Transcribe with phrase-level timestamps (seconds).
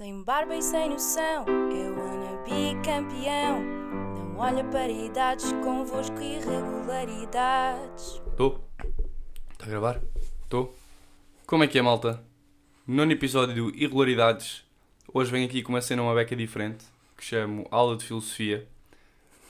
[0.00, 3.60] Sem barba e sem noção, eu wanna be campeão.
[4.16, 8.18] Não olha para idades, convosco irregularidades.
[8.30, 8.66] Estou?
[9.52, 10.00] Está a gravar?
[10.42, 10.74] Estou?
[11.46, 12.24] Como é que é, malta?
[12.86, 14.64] Nono episódio do Irregularidades.
[15.12, 18.66] Hoje venho aqui com uma cena, uma beca diferente, que chamo Aula de Filosofia.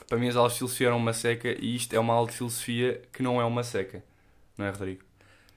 [0.05, 2.35] Para mim as aulas de filosofia eram uma seca e isto é uma aula de
[2.35, 4.03] filosofia que não é uma seca.
[4.57, 5.01] Não é, Rodrigo?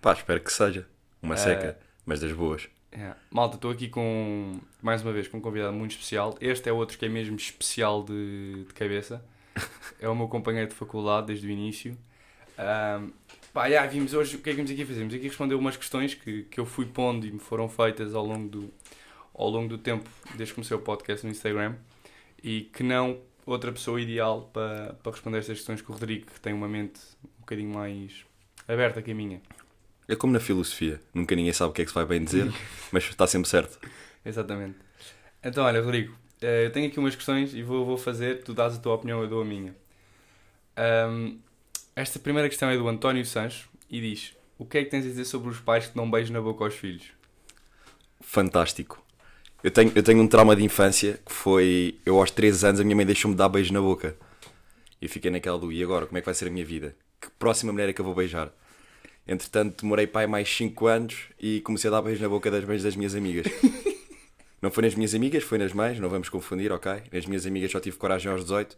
[0.01, 0.87] Pá, espero que seja.
[1.21, 2.69] Uma Eh, seca, mas das boas.
[2.97, 3.13] É.
[3.29, 6.37] Malta, estou aqui com, mais uma vez, com um convidado muito especial.
[6.41, 9.25] Este é outro que é mesmo especial de, de cabeça.
[10.01, 11.97] É o meu companheiro de faculdade desde o início.
[12.59, 13.11] Ahm,
[13.53, 14.99] pá, já, vimos hoje, o que é que vimos aqui fazer?
[14.99, 18.27] Vimos aqui responder umas questões que, que eu fui pondo e me foram feitas ao
[18.27, 18.75] longo do,
[19.33, 21.77] ao longo do tempo, desde que comecei o podcast no Instagram.
[22.43, 26.41] E que não outra pessoa ideal para, para responder estas questões que o Rodrigo, que
[26.41, 28.27] tem uma mente um bocadinho mais
[28.69, 29.41] aberta que a minha.
[30.09, 31.01] É como na filosofia.
[31.13, 32.53] Nunca ninguém sabe o que é que se vai bem dizer,
[32.93, 33.79] mas está sempre certo.
[34.25, 34.77] Exatamente.
[35.43, 38.75] Então, olha, Rodrigo, eh, eu tenho aqui umas questões e vou, vou fazer, tu dás
[38.75, 39.75] a tua opinião, eu dou a minha.
[40.77, 41.39] Ahm,
[41.97, 45.09] esta primeira questão é do António Sancho e diz: O que é que tens a
[45.09, 47.05] dizer sobre os pais que dão beijo na boca aos filhos?
[48.21, 49.03] Fantástico.
[49.63, 51.99] Eu tenho, eu tenho um trauma de infância que foi.
[52.05, 54.17] Eu aos 13 anos a minha mãe deixou-me dar beijo na boca.
[55.01, 55.73] E eu fiquei naquela do.
[55.73, 56.07] E agora?
[56.07, 56.97] Como é que vai ser a minha vida?
[57.21, 58.53] Que próxima mulher é que eu vou beijar?
[59.27, 62.83] Entretanto, demorei pai mais 5 anos e comecei a dar beijo na boca das mães
[62.83, 63.47] das minhas amigas.
[64.61, 67.03] não foi nas minhas amigas, foi nas mães, não vamos confundir, ok?
[67.11, 68.77] Nas minhas amigas só tive coragem aos 18.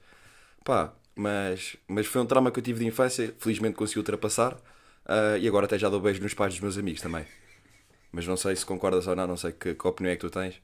[0.65, 4.57] Pá, mas, mas foi um trauma que eu tive de infância, felizmente consegui ultrapassar.
[5.07, 7.25] ah, e agora até já dou beijo nos pais dos meus amigos também.
[8.13, 10.31] Mas não sei se concordas ou não, não sei que, que opinião é que tu
[10.31, 10.61] tens.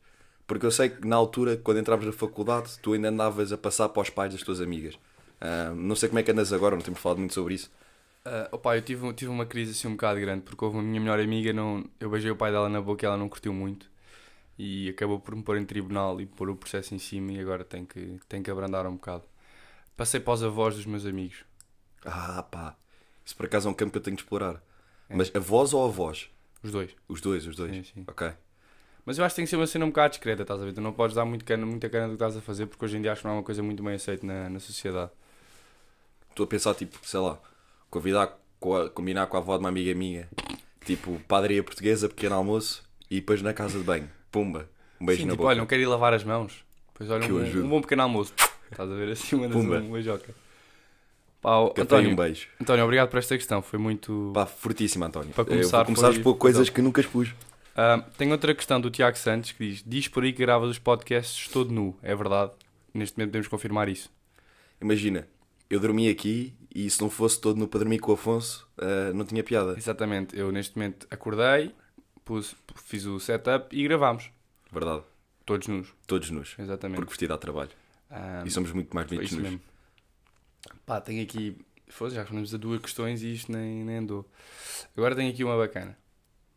[0.46, 3.88] Porque eu sei que na altura, quando entravas na faculdade, tu ainda andavas a passar
[3.88, 4.98] para os pais das tuas amigas.
[5.40, 7.70] Ah, não sei como é que andas agora, não temos falado muito sobre isso.
[8.24, 11.00] Ah, opa, eu tive, tive uma crise assim um bocado grande porque houve uma minha
[11.00, 13.90] melhor amiga, não, eu beijei o pai dela na boca e ela não curtiu muito.
[14.58, 17.64] E acabou por me pôr em tribunal e pôr o processo em cima e agora
[17.64, 19.24] tenho que, tenho que abrandar um bocado.
[19.96, 21.44] Passei para os avós dos meus amigos.
[22.04, 22.76] Ah, pá.
[23.24, 24.62] Isso por acaso é um campo que eu tenho de explorar.
[25.08, 26.30] Mas avós ou avós?
[26.62, 26.94] Os dois.
[27.08, 27.72] Os dois, os dois.
[27.72, 28.04] Sim, sim.
[28.06, 28.32] Ok.
[29.04, 30.72] Mas eu acho que tem que ser uma cena um bocado discreta, estás a ver?
[30.72, 32.96] Tu não podes dar muito cana, muita cana do que estás a fazer porque hoje
[32.96, 35.10] em dia acho que não é uma coisa muito bem aceita na, na sociedade.
[36.30, 37.38] Estou a pensar, tipo, sei lá,
[37.92, 40.26] convidar, com a- combinar com a avó de uma amiga minha,
[40.84, 44.68] tipo, padaria portuguesa, pequeno almoço, e depois na casa de banho, pumba,
[45.00, 45.50] um beijo Sim, na tipo, boca.
[45.50, 46.64] olha, não quero ir lavar as mãos.
[46.94, 48.32] Pois olha, Que eu um, um bom pequeno almoço.
[48.70, 49.76] Estás a ver assim, uma Pumba.
[49.78, 50.34] um beijoca.
[51.42, 52.46] Pá, António, um beijo.
[52.60, 53.60] António, obrigado por esta questão.
[53.60, 54.30] Foi muito.
[54.32, 55.30] Pá, fortíssimo, António.
[55.34, 57.34] Para Eu começar, vou começar foi- a pôr coisas que nunca expus.
[57.76, 60.78] Ah, tem outra questão do Tiago Santos que diz: Diz por aí que gravas os
[60.78, 61.96] podcasts todo nu.
[62.02, 62.52] É verdade.
[62.94, 64.08] Neste momento podemos confirmar isso.
[64.80, 65.26] Imagina,
[65.68, 69.24] eu dormi aqui e se não fosse todo no dormir com o Afonso, ah, não
[69.24, 69.74] tinha piada.
[69.76, 70.36] Exatamente.
[70.38, 71.74] Eu neste momento acordei,
[72.24, 74.30] pus, fiz o setup e gravámos.
[74.70, 75.02] Verdade.
[75.44, 75.88] Todos nus.
[76.06, 76.54] Todos nus.
[76.58, 76.96] Exatamente.
[76.96, 77.70] Porque vestido a trabalho.
[78.10, 79.42] Ah, E somos muito mais bonitos nus.
[79.42, 79.60] mesmo.
[80.86, 81.56] Pá, tenho aqui.
[81.88, 84.26] Foda, já respondemos a duas questões e isto nem, nem andou.
[84.96, 85.96] Agora tenho aqui uma bacana.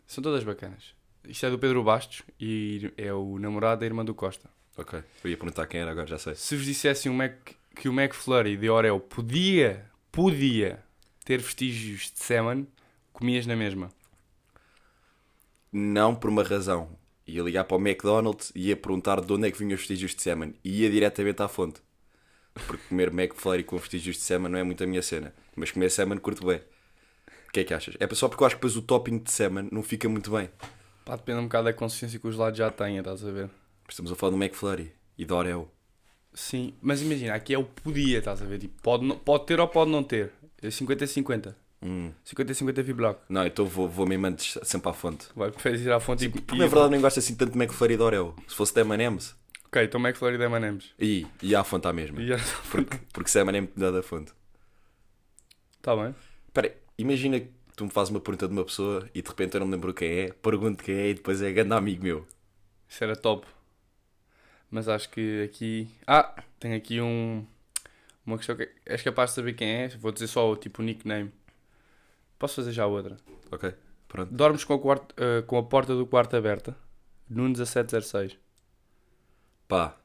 [0.08, 0.94] São todas bacanas.
[1.28, 4.48] Isto é do Pedro Bastos e é o namorado da irmã do Costa.
[4.78, 5.04] Ok.
[5.24, 6.36] Eu ia perguntar quem era, agora já sei.
[6.36, 7.36] Se vos dissessem um Mac,
[7.76, 10.82] que o McFlurry de Oreo podia, podia
[11.26, 12.66] ter vestígios de semen,
[13.12, 13.92] comias na mesma.
[15.74, 16.98] Não por uma razão.
[17.28, 20.16] Ia ligar para o McDonald's e ia perguntar de onde é que vinham os vestígios
[20.16, 20.56] de semen.
[20.64, 21.82] E ia diretamente à fonte.
[22.54, 25.36] Porque comer McFlurry com vestígios de semen não é muito a minha cena.
[25.54, 26.62] Mas comer semen curto bem.
[27.50, 27.98] O que é que achas?
[28.00, 30.50] É só porque eu acho que depois o topping de semen não fica muito bem.
[31.04, 33.50] Pá, depende um bocado da consistência que os lados já têm, estás a ver?
[33.90, 35.70] Estamos a falar do McFlurry e do Oreo.
[36.36, 38.60] Sim, mas imagina, aqui é o podia, estás a ver?
[38.60, 40.32] Tipo, pode, não- pode ter ou pode não ter.
[40.62, 41.56] É 50-50.
[41.82, 42.12] Hum.
[42.26, 43.22] 50-50 V-Block.
[43.30, 45.28] Não, então vou, vou mesmo antes sempre à fonte.
[45.36, 46.30] Vai, preferes ir à fonte e...
[46.30, 48.36] Porque e- na verdade nem gosto assim tanto de McFlurry e de Oreo.
[48.48, 49.36] Se fosse de M&M's,
[49.68, 50.94] Ok, então McFlurry da M&M's.
[51.00, 52.22] e ia à fonte à mesma.
[52.22, 52.30] E.
[52.72, 54.32] Porque, porque se é M&M dá da fonte.
[55.82, 56.16] Tá bem.
[56.48, 59.54] Espera aí, imagina que tu me fazes uma pergunta de uma pessoa e de repente
[59.56, 62.26] eu não me lembro quem é, pergunto quem é e depois é grande amigo meu.
[62.90, 63.46] Isso era top.
[64.76, 65.88] Mas acho que aqui.
[66.06, 66.44] Ah!
[66.60, 67.46] Tem aqui um.
[68.26, 68.70] Uma questão que.
[68.86, 69.88] És capaz de saber quem é?
[69.88, 71.32] Vou dizer só o tipo nickname.
[72.38, 73.16] Posso fazer já outra?
[73.50, 73.74] Ok?
[74.10, 74.34] Pronto.
[74.34, 76.76] Dormes com a, quarto- eh, com a porta do quarto aberta?
[77.30, 78.38] Nuno 1706.
[79.66, 79.96] Pá.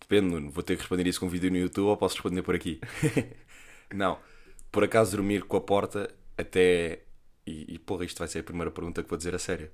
[0.00, 0.50] Depende, Nuno.
[0.50, 2.80] Vou ter que responder isso com um vídeo no YouTube ou posso responder por aqui?
[3.94, 4.18] não.
[4.72, 7.02] Por acaso dormir com a porta até.
[7.46, 9.70] E, e porra, isto vai ser a primeira pergunta que vou dizer a sério.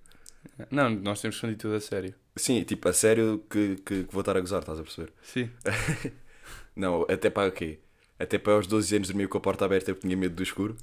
[0.71, 2.15] Não, nós temos respondido tudo a sério.
[2.37, 5.13] Sim, tipo, a sério que, que, que vou estar a gozar, estás a perceber?
[5.23, 5.51] Sim.
[6.75, 7.79] Não, até para o quê?
[8.19, 10.77] Até para aos 12 anos dormia com a porta aberta porque tinha medo do escuro.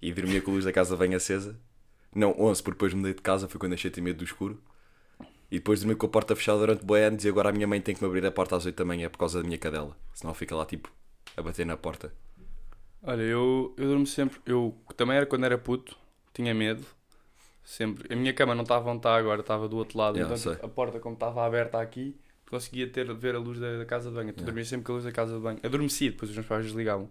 [0.00, 1.58] E dormia com a luz da casa bem acesa.
[2.14, 4.60] Não, 11, porque depois mudei de casa, foi quando de ter medo do escuro.
[5.50, 7.80] E depois dormi com a porta fechada durante boi anos e agora a minha mãe
[7.80, 9.96] tem que me abrir a porta às 8 da manhã por causa da minha cadela.
[10.14, 10.90] Senão fica lá tipo
[11.36, 12.12] a bater na porta.
[13.02, 14.40] Olha, eu, eu durmo sempre.
[14.44, 15.96] Eu também era quando era puto,
[16.32, 16.84] tinha medo.
[17.66, 18.12] Sempre.
[18.14, 20.16] A minha cama não estava onde está agora, estava do outro lado.
[20.16, 20.64] Yeah, então sei.
[20.64, 22.16] a porta, como estava aberta aqui,
[22.48, 24.28] conseguia ter, ver a luz da, da casa de banho.
[24.32, 24.46] Tu Yeah.
[24.46, 25.58] dormias sempre com a luz da casa de banho.
[25.64, 27.10] Adormecia, depois os meus pais desligavam.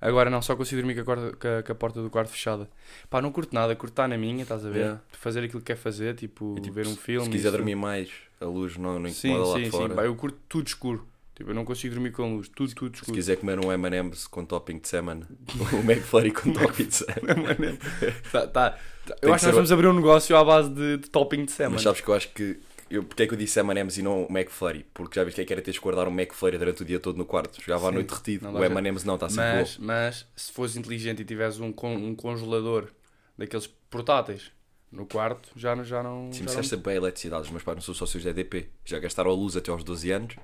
[0.00, 2.30] Agora não, só consigo dormir com a, corda- com a- com a porta do quarto
[2.30, 2.70] fechada.
[3.10, 4.78] Pá, não curto nada, curto estar na minha, estás a ver?
[4.82, 5.00] Yeah.
[5.10, 7.24] Fazer aquilo que quer fazer, tipo, E, tipo, ver um filme.
[7.24, 7.56] Se quiser isso.
[7.56, 8.08] dormir mais,
[8.40, 9.76] a luz não, não Sim, incomoda lá sim, de sim.
[9.76, 9.94] fora.
[9.96, 11.07] Pá, eu curto tudo escuro.
[11.38, 13.14] Tipo, eu não consigo dormir com luz, tudo, tudo Se escuro.
[13.14, 15.20] quiser comer um M&M's com topping de salmon,
[15.72, 17.78] um McFlurry com topping de salmon.
[18.32, 18.78] Tá, tá.
[19.22, 21.74] Eu acho que nós vamos abrir um negócio à base de, de topping de salmon.
[21.74, 22.58] Mas sabes que eu acho que...
[22.90, 24.84] Eu, porque é que eu disse M&M's e não McFlurry?
[24.92, 26.98] Porque já viste que é que era teres que guardar um McFlurry durante o dia
[26.98, 27.62] todo no quarto.
[27.62, 28.48] Jogava à Sim, noite retido.
[28.50, 29.84] O M&M's não, está sempre mas, bom.
[29.86, 32.88] mas se fores inteligente e tiveres um, um congelador
[33.36, 34.50] daqueles portáteis
[34.90, 36.32] no quarto, já, não- já não.
[36.32, 36.60] Sim, já não...
[36.60, 37.42] esta bem eletricidade.
[37.42, 38.68] Os meus pais não são sócios da EDP.
[38.84, 40.36] Já gastaram a luz até aos 12 anos.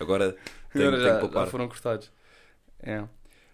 [0.00, 0.32] Agora
[0.72, 1.46] tenho, Agora tenho já, que já poupar.
[1.48, 2.10] foram cortados.
[2.80, 3.04] É.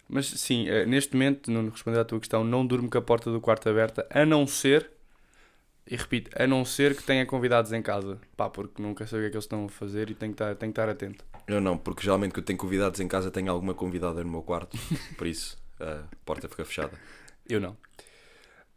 [0.09, 3.31] Mas sim, eh, neste momento, não responder à tua questão, não durmo com a porta
[3.31, 4.91] do quarto aberta, a não ser,
[5.87, 8.19] e repito, a não ser que tenha convidados em casa.
[8.35, 10.43] Pá, porque nunca sei o que é que eles estão a fazer e tenho que
[10.43, 11.23] estar, tenho que estar atento.
[11.47, 14.79] Eu não, porque geralmente quando tenho convidados em casa tenho alguma convidada no meu quarto.
[15.19, 16.99] Por isso a porta fica fechada.
[17.47, 17.77] Eu não.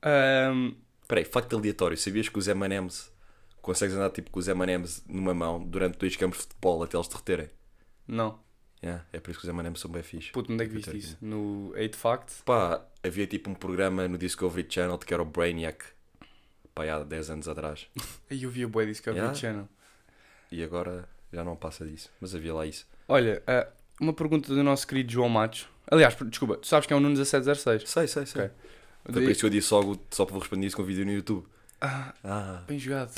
[0.04, 0.74] Ahm,
[1.12, 1.98] Espera aí, facto aleatório.
[1.98, 3.12] Sabias que os M&M's
[3.62, 7.10] consegues andar tipo com os M&M's numa mão durante dois campos de futebol até eles
[7.10, 7.50] derreterem?
[8.08, 8.40] não.
[8.84, 10.32] Yeah, é por isso que os M&M's são bem fixe.
[10.32, 11.18] Puto, onde é que viste isso?
[11.22, 12.42] No 8 Facts?
[12.44, 15.84] Pá, havia tipo um programa no Discovery Channel que era o Brainiac.
[16.74, 17.88] Pá, há 10 anos atrás.
[18.32, 19.36] Aí eu vi o Discovery Yeah.
[19.36, 19.70] Channel.
[20.50, 22.10] E agora já não passa disso.
[22.20, 22.88] Mas havia lá isso.
[23.08, 23.68] Olha, ah,
[24.00, 25.68] uma pergunta do nosso querido João Matos.
[25.92, 27.88] Aliás, desculpa, tu sabes que é um Nuno 1706?
[27.88, 28.46] Sei, sei, sei.
[28.46, 28.56] Ok.
[29.04, 31.46] Foi por isso que eu disse logo, só para responder isso com vídeo no YouTube.
[31.80, 33.14] Ah, Ah, bem jogado.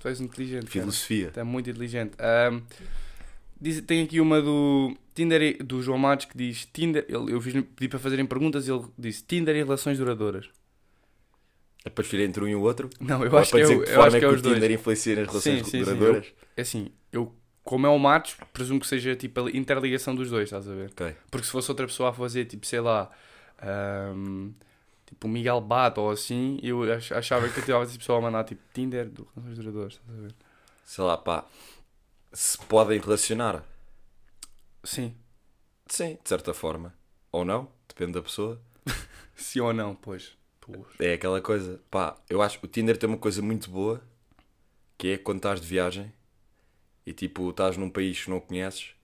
[0.00, 0.66] Tu és inteligente.
[0.68, 1.32] filosofia.
[1.36, 2.12] É muito inteligente.
[2.18, 2.60] Ahm,
[3.60, 7.04] diz- tem aqui uma do Tinder do João Matos que diz Tinder.
[7.08, 10.48] ele- Eu fiz, pedi para fazerem perguntas e ele disse Tinder e relações duradouras.
[11.84, 12.90] É para escolher entre um e o outro?
[13.00, 14.32] Não, eu Ou é acho que é, que eu forma acho é que é o
[14.34, 14.54] os dois.
[14.54, 16.26] Tinder influencia nas relações Sim, sim, sim, duradouras?
[16.56, 17.32] É assim, eu,
[17.64, 20.90] como é o Matos, presumo que seja tipo a interligação dos dois, estás a ver?
[20.90, 21.14] Ok.
[21.30, 23.10] Porque se fosse outra pessoa a fazer, tipo, sei lá,
[23.60, 24.50] ahm,
[25.12, 28.22] tipo o Miguel Bato ou assim, eu ach- achava que eu tivesse essa pessoa a
[28.22, 30.34] mandar tipo Tinder de relações duradouras, estás a ver?
[30.84, 31.44] Sei lá, pá.
[32.32, 33.62] Se podem relacionar.
[34.84, 35.14] Sim.
[35.86, 36.94] Sim, de certa forma.
[37.30, 38.60] Ou não, depende da pessoa.
[39.36, 40.36] Sim ou não, pois.
[40.60, 40.86] Pois.
[40.98, 41.80] É aquela coisa.
[41.90, 44.02] Pá, eu acho que o Tinder tem uma coisa muito boa.
[44.98, 46.12] Que é quando estás de viagem.
[47.04, 48.94] E tipo, estás num país que não conheces.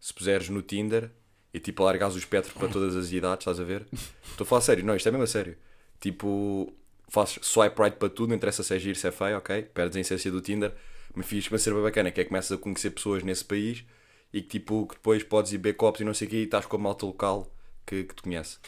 [0.00, 1.10] Se puseres no Tinder.
[1.56, 3.86] E tipo, largares o espectro para todas as idades, estás a ver?
[4.30, 5.56] Estou a falar sério, não, isto é mesmo a sério.
[5.98, 6.70] Tipo,
[7.08, 9.62] fazes swipe right para tudo, não interessa se é giro, se é feio, ok?
[9.62, 10.74] Perdes a essência do Tinder.
[11.14, 13.84] Mas fiz uma bem bacana, que é que começas a conhecer pessoas nesse país
[14.34, 16.42] e que tipo, que depois podes ir beber copos e não sei o quê e
[16.42, 17.50] estás com a malta local
[17.86, 18.58] que, que te conhece.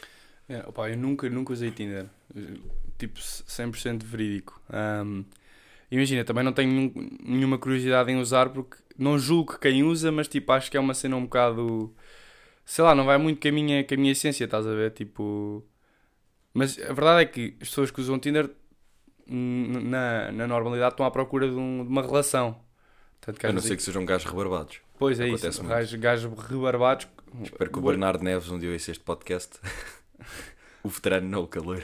[0.48, 2.06] É, opá, eu nunca, nunca usei Tinder.
[2.96, 4.58] Tipo, 100% verídico.
[4.72, 5.24] Ahm,
[5.90, 10.26] imagina, também não tenho nenhum- nenhuma curiosidade em usar porque não julgo quem usa, mas
[10.26, 11.94] tipo, acho que é uma cena um bocado.
[12.70, 14.90] Sei lá, não vai muito com a minha, com a minha essência, estás a ver?
[14.92, 15.64] Tipo.
[16.52, 18.50] Mas a verdade é que as pessoas que usam Tinder
[19.26, 22.60] n- na, na normalidade estão à procura de, um- de uma relação.
[23.20, 24.80] Portanto, A não ser que sejam gajos rebarbados.
[24.98, 27.08] Pois é acontece isso, gajos, gajos rebarbados.
[27.42, 29.58] Espero que o Boa- Bernardo Neves um dia ouça este podcast.
[30.84, 31.82] o veterano, não o calor.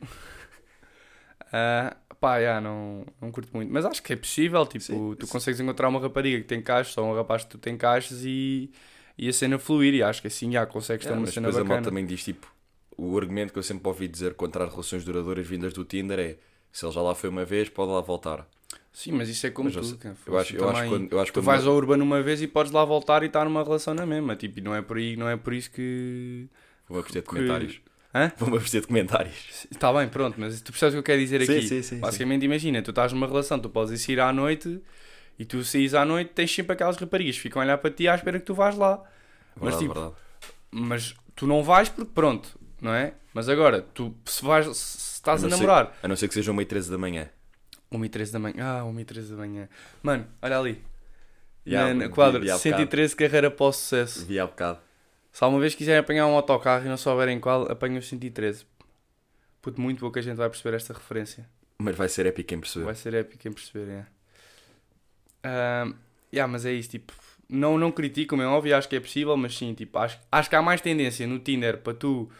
[1.52, 3.72] Ah, pá, já, não, não curto muito.
[3.72, 5.32] Mas acho que é possível, tipo, Sim, tu sim.
[5.32, 8.70] consegues encontrar uma rapariga que tem cachos ou um rapaz que tu tem cachos e,
[9.18, 9.94] e a cena fluir.
[9.94, 11.74] E acho que assim já consegues ter É, uma mas cena depois a bacana.
[11.76, 12.52] malta também diz tipo:
[12.96, 16.36] o argumento que eu sempre ouvi dizer contra as relações duradouras vindas do Tinder é
[16.72, 18.46] se ele já lá foi uma vez, pode lá voltar.
[18.92, 20.16] Sim, mas isso é como Mas cara.
[20.26, 22.72] Eu acho, eu acho quando, eu acho Tu vais ao urbano uma vez e podes
[22.72, 24.34] lá voltar e estar numa relação na mesma.
[24.36, 26.46] Tipo, não é por aí, não é por isso que.
[26.88, 27.80] Vou-me abster de que- comentários.
[28.12, 28.32] Hã?
[28.36, 29.66] Vou-me abster de comentários.
[29.70, 31.68] Está bem, pronto, mas tu percebes o que eu quero dizer Sim, aqui.
[31.68, 34.80] sim, sim, Basicamente, imagina, tu estás numa relação, tu podes ir à noite
[35.40, 38.06] e tu saís à noite, tens sempre aquelas raparigas que ficam a olhar para ti
[38.06, 39.02] à espera que tu vás lá.
[39.56, 40.14] Mas, Verdade, tipo, verdade.
[40.70, 43.14] Mas tu não vais porque pronto, não é?
[43.32, 45.98] Mas agora, tu se vais, se estás a, A não ser- namorar.
[46.02, 47.28] A não ser que seja uma e 13 da manhã.
[47.90, 48.54] 1 e 13 da manhã.
[48.80, 49.68] Ah, 1 e 13 da manhã.
[50.02, 50.84] Mano, olha ali.
[51.66, 52.60] Ya, na, na vi- quadro, vi bocado.
[52.62, 54.24] 113 carreira para o sucesso.
[54.26, 54.78] Vi há bocado.
[55.32, 58.64] Se alguma vez quiserem apanhar um autocarro e não souberem qual, apanhem o 113.
[59.62, 61.48] Puto, muito pouca gente vai perceber esta referência.
[61.78, 62.84] Mas vai ser épico em perceber.
[62.84, 64.06] Vai ser épico em perceber, é.
[65.42, 65.94] Ahm,
[66.32, 67.12] yeah, mas é isso, tipo,
[67.48, 70.48] não, não critico, como é óbvio, acho que é possível, mas sim, tipo, acho, acho
[70.50, 72.30] que há mais tendência no Tinder para tu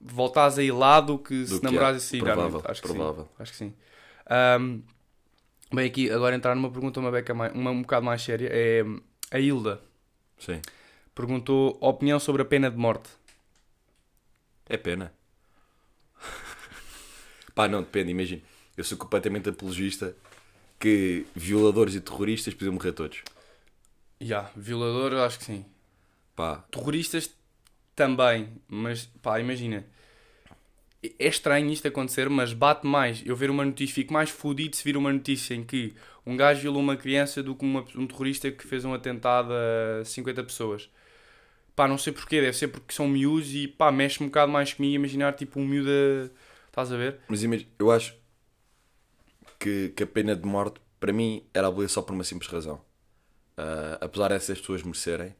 [0.00, 2.82] voltares a ir lá do que se Do que namorares é e sair provável, Acho
[2.82, 3.24] que provável.
[3.24, 3.30] sim.
[3.38, 3.74] Acho que sim.
[4.28, 4.80] Ahm,
[5.72, 8.48] Bem, aqui agora entrar numa pergunta uma beca mais, uma um bocado mais séria.
[8.52, 8.84] É
[9.32, 9.80] a Hilda
[10.38, 10.60] Sim.
[11.14, 13.10] perguntou a opinião sobre a pena de morte.
[14.68, 15.12] É pena.
[17.54, 18.42] Pá, não, depende, imagina.
[18.76, 20.14] Eu sou completamente apologista
[20.78, 23.22] que violadores e terroristas podiam morrer todos.
[24.20, 25.64] Já, violador, eu acho que sim.
[26.34, 27.30] Pá, Terroristas
[27.94, 29.86] também, mas pá, imagina.
[31.18, 33.22] É estranho isto acontecer, mas bate mais.
[33.24, 35.94] Eu ver uma notícia, fico mais fodido se vir uma notícia em que
[36.26, 40.04] um gajo violou uma criança do que uma- um terrorista que fez um atentado a
[40.04, 40.88] 50 pessoas.
[41.76, 44.72] Pá, não sei porquê, deve ser porque são miúdos e pá, mexe um bocado mais
[44.74, 46.30] comigo imaginar tipo um miúdo a...
[46.68, 47.20] Estás a ver?
[47.28, 48.14] mas imagina, eu acho
[49.58, 52.80] que, que a pena de morte, para mim, era abolir só por uma simples razão.
[53.56, 55.34] Ah, apesar dessas pessoas merecerem,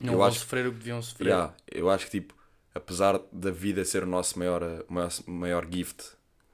[0.00, 1.28] Não Eu vão acho- sofrer o que deviam sofrer.
[1.28, 2.34] Yeah, eu acho que tipo,
[2.74, 6.04] apesar da vida ser o nosso maior, maior, maior gift,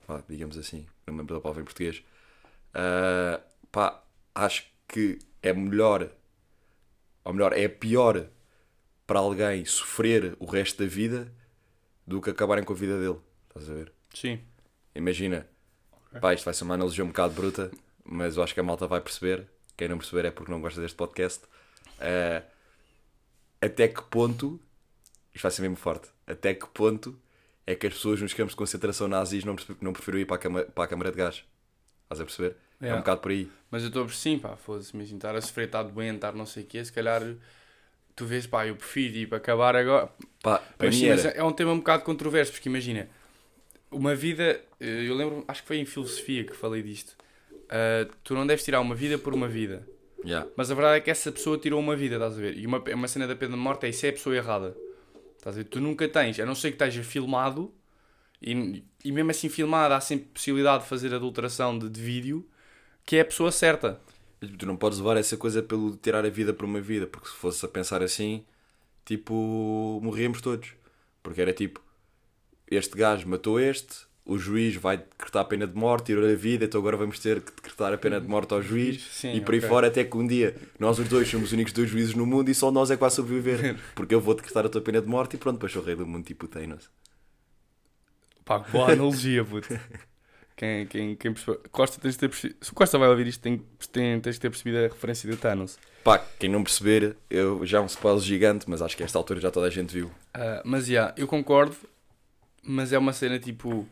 [0.07, 2.03] pá, digamos assim, não me lembro da palavra em português,
[2.75, 3.41] ah,
[3.73, 4.03] pá,
[4.35, 6.11] acho que é melhor,
[7.25, 8.27] ou melhor, é pior
[9.07, 11.33] para alguém sofrer o resto da vida
[12.07, 13.21] do que acabarem com a vida dele.
[13.49, 13.93] Estás a ver?
[14.15, 14.41] Sim.
[14.95, 15.47] Imagina,
[16.21, 17.71] pá, isto vai ser uma analogia um bocado bruta,
[18.05, 19.47] mas eu acho que a malta vai perceber.
[19.77, 21.43] Quem não perceber é porque não gosta deste podcast.
[22.01, 22.43] Ah,
[23.61, 24.61] até que ponto,
[25.35, 27.19] isto vai ser mesmo forte, até que ponto
[27.67, 30.39] é que as pessoas nos campos de concentração nazis não, não preferiram ir para a,
[30.39, 31.45] cama, para a câmara de gás?
[32.05, 32.57] Estás a perceber?
[32.83, 32.99] É Yeah.
[32.99, 33.51] um bocado por aí.
[33.71, 36.45] Mas eu estou por sim, pá, foda-se, imagina, estar a sofrer, estar doente, estar não
[36.45, 37.23] sei o quê, se calhar
[38.15, 40.11] tu vês, pá, eu prefiro ir para acabar agora.
[40.43, 43.09] Pá, para Mas, sim, mas é um tema um bocado controverso, porque imagina,
[43.95, 47.17] uma vida, eh, eu lembro, acho que foi em filosofia que falei disto,
[47.69, 49.87] ah, tu não deves tirar uma vida por uma vida.
[50.25, 50.49] Yeah.
[50.57, 52.57] Mas a verdade é que essa pessoa tirou uma vida, estás a ver?
[52.57, 54.77] E uma, uma cena da pena de morte é isso é a pessoa errada.
[55.37, 55.65] Estás a ver?
[55.65, 57.73] Tu nunca tens, a não ser que esteja filmado,
[58.41, 62.49] e, e mesmo assim filmado há sempre possibilidade de fazer adulteração de, de vídeo,
[63.05, 64.01] que é a pessoa certa.
[64.59, 67.35] Tu não podes levar essa coisa pelo tirar a vida por uma vida, porque se
[67.35, 68.45] fosse a pensar assim,
[69.05, 70.73] tipo, morríamos todos.
[71.23, 71.81] Porque era tipo,
[72.71, 76.65] este gajo matou este, o juiz vai decretar a pena de morte, tirou a vida,
[76.65, 79.55] então agora vamos ter que decretar a pena de morte ao juiz Sim, e por
[79.55, 82.25] aí fora, até que um dia nós os dois somos os únicos dois juízes no
[82.25, 83.79] mundo e só nós é que vai sobreviver.
[83.95, 86.07] Porque eu vou decretar a tua pena de morte e pronto, depois sou rei do
[86.07, 86.89] mundo, tipo Thanos.
[88.45, 89.69] Pá, boa analogia, puto.
[90.57, 91.61] Quem, quem, quem percebeu.
[91.73, 92.65] Costa, tens de ter percebido.
[92.65, 95.37] Se o Costa vai ouvir isto, tem, tem, tens de ter percebido a referência do
[95.37, 95.77] Thanos.
[96.05, 99.19] Pá, quem não perceber, eu, já é um spoiler gigante, mas acho que a esta
[99.19, 100.13] altura já toda a gente viu.
[100.33, 101.75] Ah, mas, já, eu concordo,
[102.67, 103.87] mas é uma cena tipo.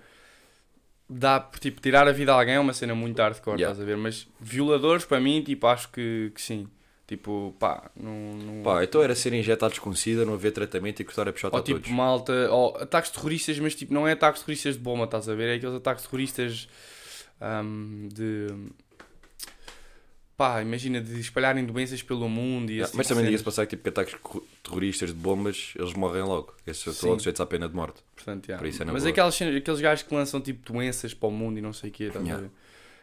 [1.08, 3.72] Dá, tipo, tirar a vida a alguém é uma cena muito hardcore, Yeah.
[3.72, 3.98] estás a ver?
[3.98, 6.66] Mas violadores, para mim, tipo, acho que, que sim.
[7.06, 8.32] Tipo, pá, não.
[8.34, 8.62] não...
[8.62, 11.60] Pá, então era serem injetados com sida, não haver tratamento e cortar a pichota Ou
[11.60, 11.92] a tipo, todos.
[11.92, 15.48] malta, ou ataques terroristas, mas tipo, não é ataques terroristas de bomba, estás a ver?
[15.50, 16.66] É aqueles ataques terroristas
[17.38, 18.46] ahm, de.
[20.42, 23.76] Pá, imagina, de espalharem doenças pelo mundo e esse mas tipo também diga-se passar que
[23.76, 24.16] tipo, que ataques
[24.60, 26.52] terroristas de bombas, eles morrem logo.
[26.66, 26.90] Esses Sim.
[26.90, 28.02] estão sujeitos à pena de morte.
[28.16, 28.60] Portanto, yeah.
[28.60, 29.30] Por isso é Mas boa.
[29.30, 32.04] cenas- aqueles gajos que lançam tipo doenças para o mundo e não sei o quê,
[32.06, 32.48] estás a Yeah.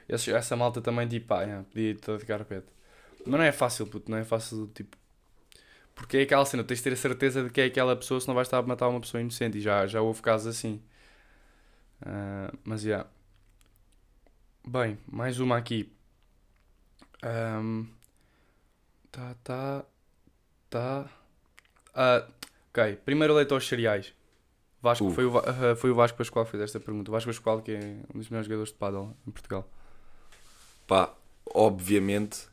[0.10, 0.36] ver?
[0.36, 2.68] Essa malta também, tipo, pá, yeah, podia ir toda de carpete.
[3.26, 4.98] Mas não é fácil, puto, não é fácil, tipo.
[5.96, 8.36] Porque é aquela cena, tens de ter a certeza de que é aquela pessoa, senão
[8.36, 9.60] vais estar a matar uma pessoa inocente.
[9.60, 10.82] E já, já houve casos assim.
[12.02, 13.06] Ah, mas, já.
[14.68, 15.90] Bem, mais uma aqui.
[17.22, 17.86] Ahm,
[19.12, 19.86] tá, tá.
[20.70, 21.10] Tá.
[21.94, 22.28] Ah,
[22.70, 24.14] ok, primeiro leite aos cereais.
[24.82, 25.12] Vasco, Uh.
[25.12, 27.12] foi, o, ah, foi o Vasco Pascoal que fez esta pergunta.
[27.12, 27.80] O Vasco Pascoal, que é
[28.14, 29.70] um dos melhores jogadores de paddle em Portugal.
[30.88, 31.14] Pá,
[31.54, 32.48] obviamente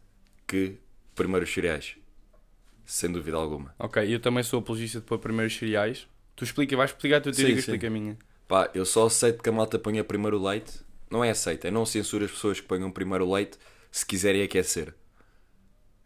[0.47, 0.79] que
[1.15, 1.97] primeiro os cereais.
[2.85, 3.75] Sem dúvida alguma.
[3.79, 6.09] Ok, eu também sou apologista de pôr primeiro os cereais.
[6.35, 7.61] Tu explica, vais explicar a tua teoria, eu sim.
[7.61, 8.19] explico a minha.
[8.47, 10.81] Pá, eu só aceito que a malta ponha primeiro o leite.
[11.11, 13.59] Não é aceito, é não censuro as pessoas que ponham primeiro o leite
[13.97, 14.95] se quiserem aquecer.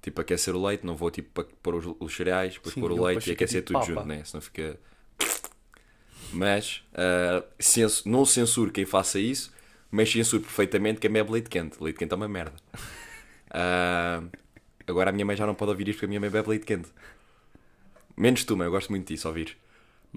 [0.01, 3.03] Tipo, aquecer o leite, não vou tipo pôr os, os cereais, depois Sim, pôr o
[3.05, 3.85] leite e aquecer tipo tudo papa.
[3.85, 4.23] junto, né?
[4.25, 4.79] Senão fica.
[6.33, 9.53] Mas ah, censo- não censuro quem faça isso,
[9.91, 11.83] mas censuro perfeitamente quem bebe leite quente.
[11.83, 12.57] Leite quente é uma merda.
[13.51, 14.23] Ah,
[14.87, 16.67] agora a minha mãe já não pode ouvir isto porque a minha mãe bebe leite
[16.67, 16.89] quente.
[18.17, 19.57] Menos tu, mãe, eu gosto muito disso, ouvir.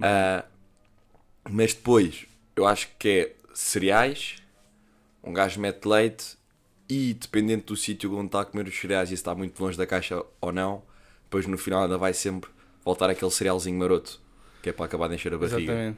[0.02, 0.46] Ah,
[1.50, 2.26] mas depois,
[2.56, 4.38] eu acho que é cereais,
[5.24, 6.38] um gajo mete leite
[6.90, 9.78] e, dependendo do sítio onde está a comer os cereais e se está muito longe
[9.78, 10.84] da caixa ou não,
[11.24, 12.50] depois no final ainda vai sempre
[12.84, 14.20] voltar aquele cerealzinho maroto,
[14.62, 15.62] que é para acabar de encher a barriga.
[15.62, 15.98] Exatamente.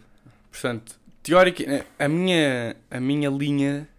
[0.52, 3.90] Portanto, teórica, a minha, a minha linha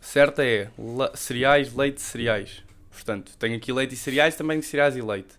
[0.00, 0.70] certa é
[1.14, 2.62] cereais, leite, cereais.
[2.90, 5.34] Portanto, tenho aqui leite e cereais, também cereais e leite.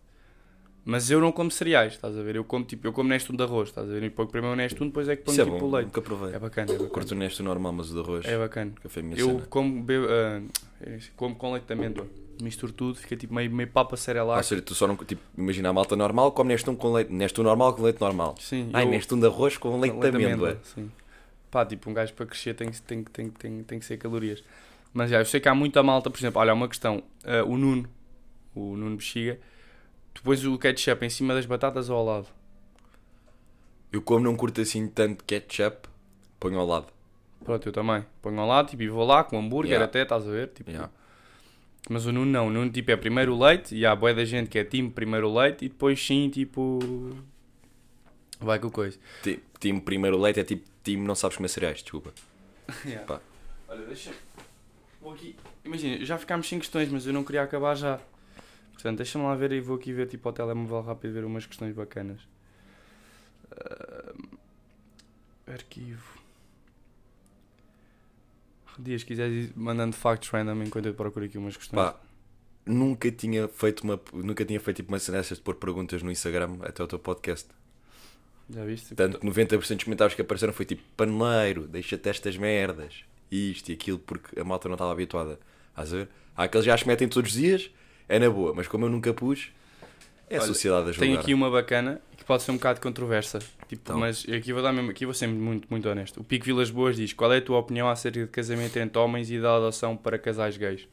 [0.87, 2.35] Mas eu não como cereais, estás a ver?
[2.35, 4.03] Eu como tipo, eu como Nestum de arroz, estás a ver?
[4.03, 5.85] E ponho primeiro o Nestum, depois é que ponho Isso é tipo bom, o leite.
[5.87, 6.35] nunca provei.
[6.35, 6.89] É bacana, é bacana.
[6.91, 8.71] Curto honesto normal, mas o de arroz, É bacana.
[8.83, 9.41] café minha Eu cena.
[9.49, 10.41] como, bebo, ah,
[10.95, 12.05] isso, como com leite de amêndoa.
[12.39, 14.45] Misturo tudo, fica tipo meio, meio papa cerealac.
[14.45, 17.41] seja, tu só não, tipo, imagina a malta normal, come neste um com leite, neste
[17.41, 18.35] um normal com leite normal.
[18.39, 20.59] Sim, Ai, eu- neste um de arroz com leite, de amêndoa.
[20.63, 20.91] Sim.
[21.49, 24.43] Pá, tipo, um gajo para crescer tem, que- tem, tem, tem, tem que ser calorias.
[24.93, 27.01] Mas já, eu sei que há muita malta, por exemplo, olha, uma questão.
[27.23, 27.89] ah, o Nuno,
[28.53, 29.39] o Nuno Bexiga,
[30.15, 32.27] tu pões o ketchup em cima das batatas ou ao lado?
[33.91, 35.87] Eu como não curto assim tanto ketchup,
[36.39, 36.87] ponho ao lado.
[37.43, 38.03] Pronto, eu também.
[38.21, 39.85] Ponho ao lado, tipo, e vou lá com hambúrguer Yeah.
[39.85, 40.47] até, estás a ver?
[40.49, 40.91] Tipo, Yeah.
[41.89, 42.47] Mas o Nuno não.
[42.47, 44.89] O Nuno, tipo, é primeiro o leite e há boia da gente que é time
[44.89, 46.79] primeiro o leite e depois sim, tipo...
[48.39, 48.97] Vai com coisa.
[49.21, 52.11] Ti- Time primeiro leite é tipo time não sabes comer cereais, desculpa.
[53.07, 53.21] Pá.
[53.67, 54.11] Olha, deixa
[55.01, 55.35] Vou aqui.
[55.63, 57.99] Imagina, já ficámos sem questões, mas eu não queria acabar já.
[58.85, 61.73] Portanto, deixa-me lá ver e vou aqui ver tipo ao telemóvel rápido ver umas questões
[61.73, 62.21] bacanas.
[63.51, 64.37] Ahm,
[65.47, 66.19] arquivo.
[68.77, 71.83] Dias, se quiseres ir mandando factos random enquanto eu procuro aqui umas questões.
[71.83, 71.99] Pá,
[72.63, 76.59] nunca tinha feito uma nunca tinha feito tipo uma cena de pôr perguntas no Instagram
[76.61, 77.49] até o teu podcast.
[78.47, 78.93] Já viste?
[78.93, 83.97] Portanto, 90% dos comentários que apareceram foi tipo paneleiro, deixa-te estas merdas, isto e aquilo,
[83.97, 85.39] porque a malta não estava habituada.
[85.69, 86.09] Estás a ver?
[86.37, 87.71] Há aqueles que já as metem todos os dias,
[88.09, 89.49] é na boa, mas como eu nunca pus,
[90.29, 90.99] é a Olha, sociedade a julgar.
[91.07, 93.39] Tenho aqui uma bacana que pode ser um bocado controversa.
[93.39, 93.99] Tipo, Então.
[93.99, 96.19] mas aqui vou dar mesmo, aqui vou ser muito, muito honesto.
[96.19, 99.29] O Pico Vilas Boas diz: Qual é a tua opinião acerca de casamento entre homens
[99.31, 100.87] e da adoção para casais gays?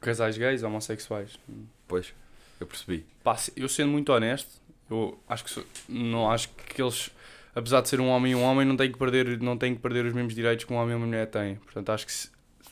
[0.00, 1.38] Casais gays, homossexuais.
[1.86, 2.12] Pois,
[2.60, 3.06] eu percebi.
[3.22, 4.48] Pá, eu sendo muito honesto,
[4.90, 7.10] eu acho que sou- não acho que eles,
[7.54, 9.80] apesar de ser um homem e um homem, não têm que perder, não têm que
[9.80, 11.54] perder os mesmos direitos que um homem e uma mulher têm.
[11.56, 12.28] Portanto, acho que se,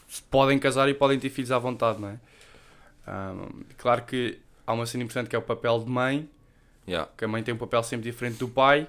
[0.08, 2.18] se podem casar e podem ter filhos à vontade, não é?
[3.06, 6.28] Ahm, claro que há uma cena importante que é o papel de mãe,
[6.88, 7.08] Yeah.
[7.16, 8.88] que a mãe tem um papel sempre diferente do pai,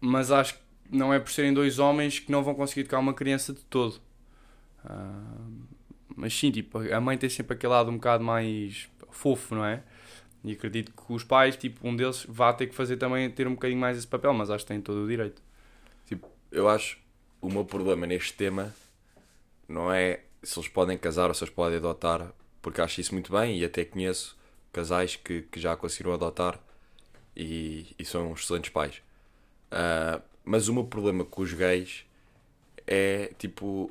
[0.00, 0.60] mas acho que
[0.90, 4.00] não é por serem dois homens que não vão conseguir educar uma criança de todo.
[4.84, 5.46] Ah,
[6.16, 9.82] mas sim, tipo, a mãe tem sempre aquele lado um bocado mais fofo, não é?
[10.42, 13.52] E acredito que os pais, tipo, um deles vá ter que fazer também, ter um
[13.52, 15.40] bocadinho mais esse papel, mas acho que tem todo o direito.
[16.50, 16.98] Eu acho
[17.40, 18.74] o meu problema neste tema
[19.68, 22.30] não é se eles podem casar ou se eles podem adotar,
[22.62, 24.38] porque acho isso muito bem e até conheço
[24.72, 26.58] casais que, que já conseguiram adotar
[27.36, 29.02] e, e são excelentes pais.
[29.70, 32.04] Ah, mas o meu problema com os gays
[32.86, 33.90] é tipo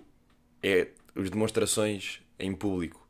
[0.63, 3.05] é as demonstrações em público.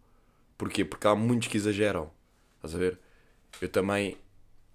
[0.57, 0.85] Porquê?
[0.85, 2.11] Porque há muitos que exageram.
[2.57, 2.99] Estás a ver?
[3.61, 4.17] Eu também,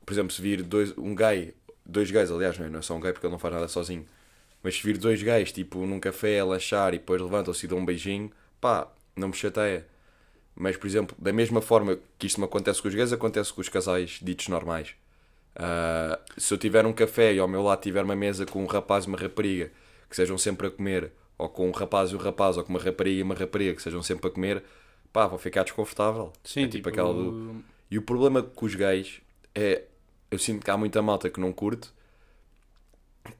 [0.05, 3.01] por exemplo, se vir dois, um gay, dois gays, aliás, não é, é só um
[3.01, 4.07] gay porque ele não faz nada sozinho,
[4.63, 7.79] mas se vir dois gays, tipo, num café a lanchar e depois levantam-se e dão
[7.79, 9.87] um beijinho, pá, não me chateia.
[10.59, 13.61] Mas, por exemplo, da mesma forma que isto me acontece com os gays, acontece com
[13.61, 14.95] os casais ditos normais.
[15.55, 18.67] Ah, se eu tiver um café e ao meu lado tiver uma mesa com um
[18.67, 19.71] rapaz e uma rapariga
[20.09, 22.81] que sejam sempre a comer, ou com um rapaz e um rapaz, ou com uma
[22.81, 24.63] rapariga e uma rapariga que sejam sempre a comer,
[25.13, 26.33] pá, vou ficar desconfortável.
[26.43, 29.21] Sim, É tipo aquela do- E o problema com os gays
[29.55, 29.83] é.
[30.31, 31.89] Eu sinto que há muita malta que não curte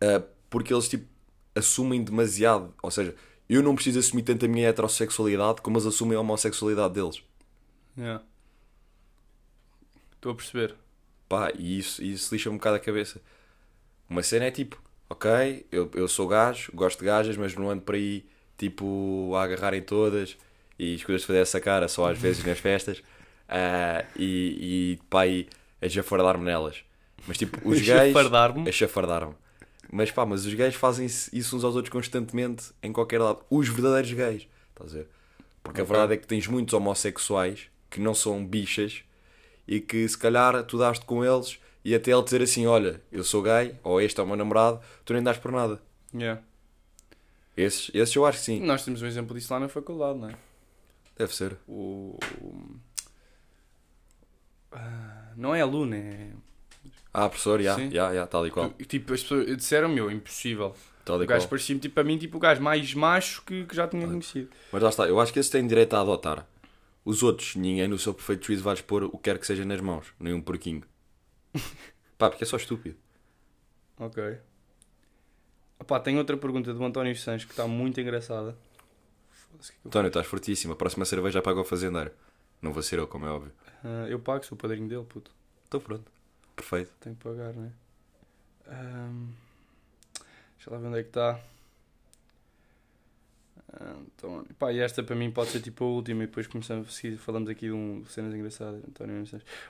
[0.01, 1.07] ah, porque eles tipo
[1.55, 2.75] assumem demasiado.
[2.83, 3.15] Ou seja,
[3.49, 7.23] eu não preciso assumir tanto a minha heterossexualidade como eles assumem a homossexualidade deles.
[7.97, 8.23] Yeah.
[10.15, 10.75] Estou a perceber.
[11.29, 13.21] Pá, e isso, isso lixa um bocado a cabeça.
[14.09, 17.83] Uma cena é tipo, ok, eu, eu sou gajo, gosto de gajas, mas não ando
[17.83, 18.25] por aí
[18.59, 20.37] tipo a agarrarem todas
[20.79, 23.03] e as coisas de fazer essa cara só às vezes nas festas
[23.49, 25.49] ah, e, e pá, e
[25.81, 26.85] a jafardar-me nelas.
[27.27, 28.13] Mas tipo, os gays.
[28.69, 29.35] A chafardar-me.
[29.93, 33.41] Mas pá, mas os gays fazem isso uns aos outros constantemente em qualquer lado.
[33.51, 34.49] Os verdadeiros gays.
[34.71, 35.09] Estás a ver?
[35.63, 35.93] Porque a Ok.
[35.95, 39.03] verdade é que tens muitos homossexuais que não são bichas
[39.67, 43.23] e que se calhar tu daste com eles e até ele dizer assim: Olha, eu
[43.25, 45.81] sou gay, ou este é o meu namorado, tu nem dás por nada.
[46.15, 46.41] Yeah.
[47.57, 48.61] Esses, esses eu acho que sim.
[48.61, 50.35] Nós temos um exemplo disso lá na faculdade, não é?
[51.17, 51.57] Deve ser.
[51.67, 52.19] O.
[54.73, 56.31] Ah, Não é aluno, é.
[57.19, 58.71] Ah, professor, já, já, já, tal e qual.
[58.87, 60.75] Tipo, as pessoas disseram, meu, impossível.
[61.05, 61.39] Tal O e qual.
[61.39, 64.51] gajo parecia-me, tipo, a mim, tipo, o gajo mais macho que, que já tinha conhecido.
[64.73, 66.47] Mas lá está, eu acho que esses têm direito a adotar.
[67.05, 69.81] Os outros, ninguém no seu perfeito juízo vai expor o que quer que seja nas
[69.81, 70.83] mãos, nem um porquinho.
[72.19, 72.97] Pá, porque é só estúpido.
[73.99, 74.39] Ok.
[75.79, 78.57] Opá, tem outra pergunta do António Sanches que está muito engraçada.
[79.31, 80.73] Foda-se, que que eu- António, estás fortíssimo.
[80.73, 82.11] A próxima cerveja paga o fazendeiro.
[82.61, 83.53] Não vou ser eu, como é óbvio.
[83.85, 85.31] Ah, eu pago, sou o padrinho dele, puto.
[85.65, 86.11] Estou pronto.
[86.57, 86.91] Perfeito.
[87.01, 87.71] Tenho que pagar, não é?
[88.69, 89.29] Ahm,
[90.57, 91.39] deixa lá ver onde é que está.
[93.81, 94.47] António.
[94.59, 97.67] Pá, e esta para mim pode ser tipo a última e depois começamos falamos aqui
[97.67, 98.83] de, um, cenas engraçadas.
[98.89, 99.25] António.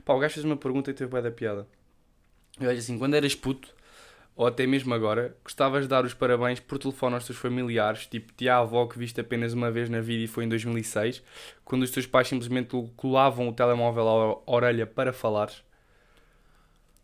[0.04, 1.66] Pá, o gajo fez uma pergunta e teve bem da piada.
[2.60, 3.74] Eu acho assim, quando eras puto,
[4.34, 8.32] ou até mesmo agora, gostavas de dar os parabéns por telefone aos teus familiares, tipo
[8.32, 11.22] tia avó que viste apenas uma vez na vida e foi em 2006,
[11.64, 15.65] quando os teus pais simplesmente colavam o telemóvel à orelha para falares.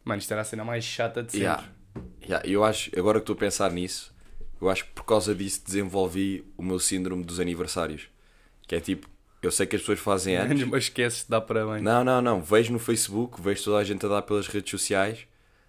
[0.04, 1.44] Mano, isto era a cena mais chata de sempre.
[1.46, 1.64] Yeah.
[2.26, 4.14] Yeah, Eu acho, agora que estou a pensar nisso,
[4.60, 8.08] eu acho que por causa disso desenvolvi o meu síndrome dos aniversários.
[8.66, 9.08] Que é tipo,
[9.42, 10.62] eu sei que as pessoas fazem anos.
[10.64, 11.82] Mas esqueces de dar parabéns.
[11.82, 12.40] Não, não, não.
[12.40, 15.26] Vejo no Facebook, vejo toda a gente a dar pelas redes sociais,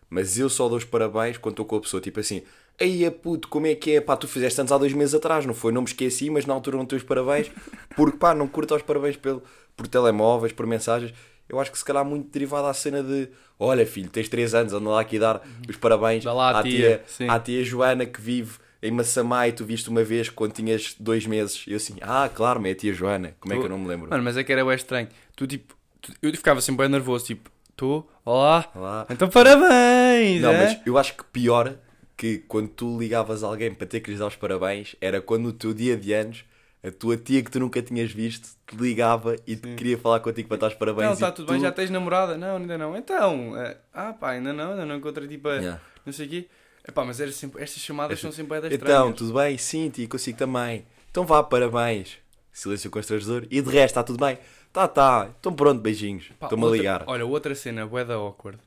[0.10, 2.00] mas eu só dou os parabéns quando estou com a pessoa.
[2.00, 2.44] Tipo assim,
[2.80, 4.02] Ei, puto, como é que é?
[4.02, 5.72] Pá, tu fizeste antes há dois meses atrás, não foi?
[5.72, 7.52] Não me esqueci, mas na altura não te os parabéns,
[7.96, 9.44] porque pá, não curto os parabéns pelo,
[9.76, 11.14] por telemóveis, por mensagens.
[11.50, 13.30] Eu acho que se calhar muito derivado à cena de
[13.60, 17.32] olha filho, tens 3 anos, anda lá aqui dar os parabéns lá à tia, tia,
[17.32, 21.26] à tia Joana que vive em Massamá e tu viste uma vez quando tinhas dois
[21.26, 21.64] meses.
[21.68, 23.36] E eu assim, ah, claro, mas é a tia Joana.
[23.40, 24.10] Como é que eu não me lembro?
[24.10, 25.08] Mano, mas é que era bem estranho.
[25.36, 29.06] Tu tipo, tu- eu ficava sempre bem nervoso, tipo, tu, olá, Olá.
[29.10, 30.42] então parabéns!
[30.42, 30.58] Não, é?
[30.66, 31.76] mas eu acho que pior
[32.18, 35.54] que quando tu ligavas alguém para ter que lhes dar os parabéns era quando no
[35.54, 36.46] teu dia de anos
[36.86, 40.48] a tua tia que tu nunca tinhas visto te ligava e te queria falar contigo
[40.50, 41.06] para dar os parabéns.
[41.06, 42.38] Não, está tudo bem, tu- já tens namorada?
[42.38, 42.96] Não, ainda não.
[42.98, 45.82] Então, eh, ah pá, ainda não, ainda não encontrei tipo, a- Yeah.
[46.06, 46.48] não sei o quê.
[46.86, 49.58] Epá, mas era sempre, estas chamadas são sempre das Então, tudo bem?
[49.58, 50.86] Sim, tia, consigo também.
[51.10, 52.18] Então vá, parabéns.
[52.52, 53.48] Silêncio constrangedor.
[53.50, 54.38] E de resto, está tudo bem?
[54.74, 55.30] Tá, tá.
[55.40, 56.32] Então pronto, beijinhos.
[56.42, 57.04] Estou-me a ligar.
[57.08, 58.60] Olha, outra cena, bué da awkward.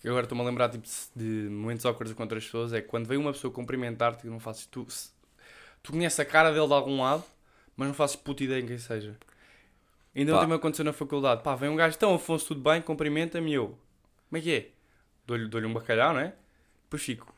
[0.00, 2.72] Que agora estou-me a lembrar tipo, de momentos awkward com outras pessoas.
[2.72, 4.64] É que quando vem uma pessoa cumprimentar-te e não fazes.
[4.66, 4.86] Tu,
[5.82, 7.22] tu conheces a cara dele de algum lado,
[7.78, 9.16] mas não fazes puta ideia em quem seja.
[10.14, 11.44] Ainda ontem me aconteceu na faculdade.
[11.44, 12.82] Pá, vem um gajo, então Afonso, tudo bem?
[12.82, 13.78] Cumprimenta-me eu.
[14.28, 14.70] Como é que é?
[15.24, 16.34] Dou-lhe dou um bacalhau, não é?
[16.82, 17.32] Depois fico.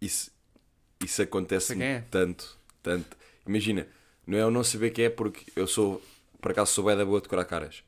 [0.00, 0.30] Isso,
[1.04, 2.04] isso acontece é.
[2.12, 3.16] tanto, tanto.
[3.44, 3.88] Imagina,
[4.24, 6.00] não é eu não saber quem é porque eu sou,
[6.40, 7.82] por acaso, sou bué da boa a decorar caras.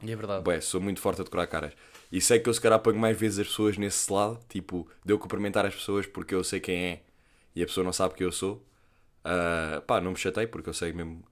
[0.00, 0.44] E é verdade.
[0.44, 1.72] Bué, sou muito forte a decorar caras.
[2.12, 5.12] E sei que eu se calhar ponho mais vezes as pessoas nesse lado, tipo, de
[5.12, 7.02] eu cumprimentar as pessoas porque eu sei quem é
[7.54, 8.64] e a pessoa não sabe quem eu sou.
[9.24, 11.22] Ah, pá, não me chatei porque eu sei mesmo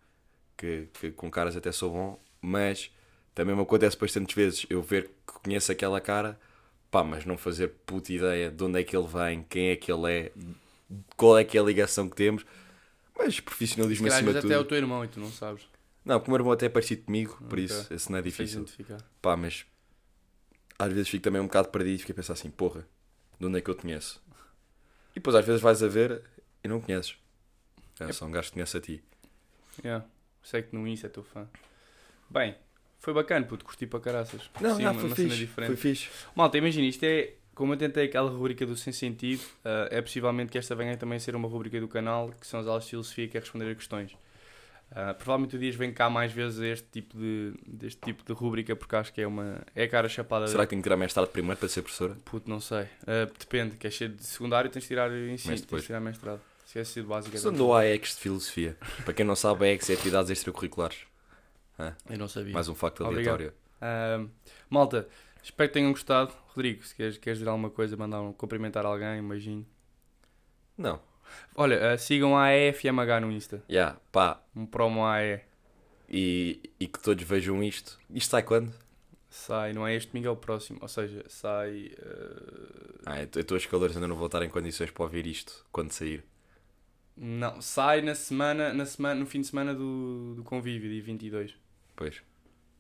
[0.56, 2.90] que, que com caras até sou bom, mas
[3.34, 6.38] também me acontece bastantes vezes eu ver que conheço aquela cara,
[6.90, 9.92] pá, mas não fazer puta ideia de onde é que ele vem, quem é que
[9.92, 10.32] ele é,
[11.16, 12.44] qual é que é a ligação que temos.
[13.16, 14.68] Mas profissionalismo calhar acima de vezes até é o tudo.
[14.68, 15.66] teu irmão e tu não sabes.
[16.04, 17.64] Não, porque o meu irmão até é parecido comigo, por Ok.
[17.76, 18.66] isso esse não é difícil.
[19.20, 19.66] Pá, mas
[20.78, 22.86] às vezes fico também um bocado perdido e fico a pensar assim, porra,
[23.38, 24.22] de onde é que eu te conheço?
[25.12, 26.22] E depois às vezes vais a ver
[26.62, 27.16] e não conheces.
[28.00, 29.02] É só um gajo que conhece a ti.
[29.84, 30.04] Yeah.
[30.42, 31.48] Sei que no Insta é teu fã.
[32.30, 32.54] Bem,
[32.98, 34.50] foi bacana, puto, curti para caraças.
[34.60, 35.40] Não, Sim, não, uma, foi uma cena fixe.
[35.40, 35.68] diferente.
[35.68, 36.08] Foi fixe.
[36.34, 37.34] Malta, imagina, isto é.
[37.54, 41.16] Como eu tentei aquela rubrica do Sem Sentido, ah, é possivelmente que esta venha também
[41.16, 43.70] a ser uma rubrica do canal, que são as aulas de filosofia, que é responder
[43.70, 44.16] a questões.
[44.92, 48.74] Ah, provavelmente o Dias vem cá mais vezes este tipo de, deste tipo de rubrica,
[48.76, 49.60] porque acho que é uma.
[49.74, 50.46] É a cara chapada.
[50.46, 52.16] Será que tenho que tirar mestrado primeiro para ser professora?
[52.24, 52.86] Puto, não sei.
[53.06, 56.40] Ah, depende, queres ser de secundário, tens de tirar ensino, tens de tirar mestrado.
[56.68, 57.38] Se queres ser de básica.
[57.38, 58.76] Só tens- dou AEX de filosofia.
[59.02, 60.98] Para quem não sabe, AEX é atividades extracurriculares.
[62.10, 62.52] Eu não sabia.
[62.52, 63.54] Mais um facto aleatório.
[63.80, 64.22] Ah,
[64.68, 65.08] malta,
[65.42, 66.30] espero que tenham gostado.
[66.48, 69.66] Rodrigo, se queres, queres dizer alguma coisa, mandar um, cumprimentar alguém, beijinho.
[70.76, 71.00] Não.
[71.56, 73.64] Olha, ah, sigam a AEFMH no Insta.
[73.66, 74.42] Já, pá.
[74.54, 75.40] Um promo AE.
[76.06, 77.98] E, e que todos vejam isto.
[78.10, 78.74] Isto sai quando?
[79.30, 80.78] Sai, não é este domingo, é o próximo.
[80.82, 81.92] Ou seja, sai.
[83.06, 85.64] ah, Ah, eu estou a calores ainda não vou estar em condições para ouvir isto
[85.72, 86.22] quando sair.
[87.20, 91.54] Não, sai na semana, na semana, no fim de semana do, do convívio, dia 22.
[91.96, 92.22] Pois.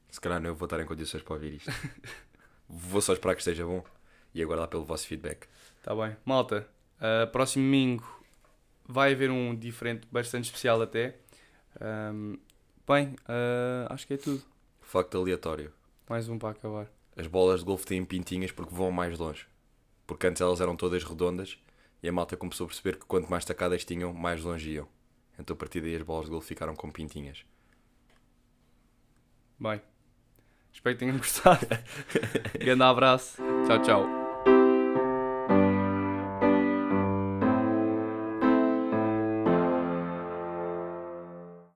[0.08, 1.70] Se calhar não eu vou estar em condições para ouvir isto.
[2.68, 3.84] vou só esperar que esteja bom
[4.32, 5.48] e aguardar pelo vosso feedback.
[5.82, 6.16] Tá bem.
[6.24, 6.68] Malta,
[7.00, 8.04] ah, próximo domingo
[8.86, 11.16] vai haver um diferente, bastante especial até.
[11.80, 12.36] Ahm,
[12.86, 14.42] bem, ah, acho que é tudo.
[14.80, 15.72] Facto aleatório.
[16.08, 16.88] Mais um para acabar.
[17.16, 19.46] As bolas de golfe têm pintinhas porque vão mais longe.
[20.06, 21.58] Porque antes elas eram todas redondas
[22.02, 24.88] e a malta começou a perceber que quanto mais tacadas tinham, mais longe iam.
[25.38, 27.44] Então a partir daí as bolas de golfe ficaram com pintinhas.
[29.58, 29.80] Bem,
[30.72, 31.66] espero que tenham gostado.
[32.58, 33.42] Grande abraço.
[33.66, 34.27] Tchau, tchau.